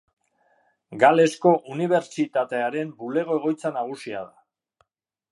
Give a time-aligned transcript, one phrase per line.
[1.01, 4.43] Galesko Unibertsitatearen bulego-egoitza nagusia da.